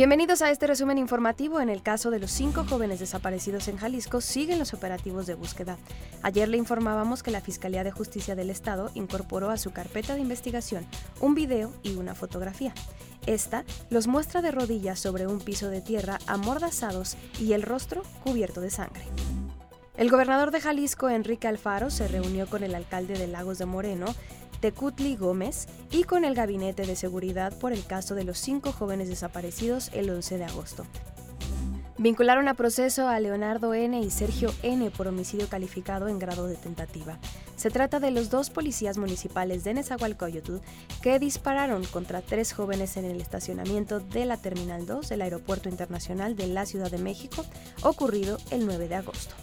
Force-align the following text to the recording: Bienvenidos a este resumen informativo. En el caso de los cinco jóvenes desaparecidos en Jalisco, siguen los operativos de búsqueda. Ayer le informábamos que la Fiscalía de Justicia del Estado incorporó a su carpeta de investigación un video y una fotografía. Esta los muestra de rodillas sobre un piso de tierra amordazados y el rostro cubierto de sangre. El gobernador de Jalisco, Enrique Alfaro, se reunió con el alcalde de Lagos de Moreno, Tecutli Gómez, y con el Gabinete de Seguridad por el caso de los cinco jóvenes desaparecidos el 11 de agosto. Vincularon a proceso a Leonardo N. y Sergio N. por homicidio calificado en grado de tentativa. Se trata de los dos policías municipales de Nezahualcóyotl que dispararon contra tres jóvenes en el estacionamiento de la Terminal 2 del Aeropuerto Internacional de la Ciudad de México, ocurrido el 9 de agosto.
Bienvenidos 0.00 0.40
a 0.40 0.50
este 0.50 0.66
resumen 0.66 0.96
informativo. 0.96 1.60
En 1.60 1.68
el 1.68 1.82
caso 1.82 2.10
de 2.10 2.18
los 2.18 2.30
cinco 2.30 2.64
jóvenes 2.64 3.00
desaparecidos 3.00 3.68
en 3.68 3.76
Jalisco, 3.76 4.22
siguen 4.22 4.58
los 4.58 4.72
operativos 4.72 5.26
de 5.26 5.34
búsqueda. 5.34 5.76
Ayer 6.22 6.48
le 6.48 6.56
informábamos 6.56 7.22
que 7.22 7.30
la 7.30 7.42
Fiscalía 7.42 7.84
de 7.84 7.90
Justicia 7.90 8.34
del 8.34 8.48
Estado 8.48 8.90
incorporó 8.94 9.50
a 9.50 9.58
su 9.58 9.72
carpeta 9.72 10.14
de 10.14 10.22
investigación 10.22 10.86
un 11.20 11.34
video 11.34 11.70
y 11.82 11.96
una 11.96 12.14
fotografía. 12.14 12.72
Esta 13.26 13.66
los 13.90 14.06
muestra 14.06 14.40
de 14.40 14.52
rodillas 14.52 14.98
sobre 14.98 15.26
un 15.26 15.38
piso 15.38 15.68
de 15.68 15.82
tierra 15.82 16.18
amordazados 16.26 17.18
y 17.38 17.52
el 17.52 17.60
rostro 17.60 18.02
cubierto 18.24 18.62
de 18.62 18.70
sangre. 18.70 19.04
El 19.98 20.08
gobernador 20.08 20.50
de 20.50 20.62
Jalisco, 20.62 21.10
Enrique 21.10 21.46
Alfaro, 21.46 21.90
se 21.90 22.08
reunió 22.08 22.46
con 22.46 22.62
el 22.62 22.74
alcalde 22.74 23.18
de 23.18 23.26
Lagos 23.26 23.58
de 23.58 23.66
Moreno, 23.66 24.06
Tecutli 24.60 25.16
Gómez, 25.16 25.66
y 25.90 26.04
con 26.04 26.24
el 26.24 26.34
Gabinete 26.34 26.86
de 26.86 26.96
Seguridad 26.96 27.56
por 27.58 27.72
el 27.72 27.84
caso 27.84 28.14
de 28.14 28.24
los 28.24 28.38
cinco 28.38 28.72
jóvenes 28.72 29.08
desaparecidos 29.08 29.90
el 29.92 30.10
11 30.10 30.38
de 30.38 30.44
agosto. 30.44 30.86
Vincularon 32.02 32.48
a 32.48 32.54
proceso 32.54 33.08
a 33.08 33.20
Leonardo 33.20 33.74
N. 33.74 34.00
y 34.00 34.10
Sergio 34.10 34.54
N. 34.62 34.90
por 34.90 35.06
homicidio 35.06 35.50
calificado 35.50 36.08
en 36.08 36.18
grado 36.18 36.46
de 36.46 36.56
tentativa. 36.56 37.18
Se 37.56 37.70
trata 37.70 38.00
de 38.00 38.10
los 38.10 38.30
dos 38.30 38.48
policías 38.48 38.96
municipales 38.96 39.64
de 39.64 39.74
Nezahualcóyotl 39.74 40.60
que 41.02 41.18
dispararon 41.18 41.84
contra 41.84 42.22
tres 42.22 42.54
jóvenes 42.54 42.96
en 42.96 43.04
el 43.04 43.20
estacionamiento 43.20 44.00
de 44.00 44.24
la 44.24 44.38
Terminal 44.38 44.86
2 44.86 45.10
del 45.10 45.20
Aeropuerto 45.20 45.68
Internacional 45.68 46.36
de 46.36 46.46
la 46.46 46.64
Ciudad 46.64 46.90
de 46.90 46.96
México, 46.96 47.44
ocurrido 47.82 48.38
el 48.50 48.64
9 48.64 48.88
de 48.88 48.94
agosto. 48.94 49.34